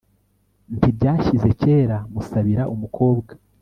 ntibyashyize 0.77 1.47
kera, 1.61 1.97
musabira 2.13 2.63
umukobwa 2.73 3.31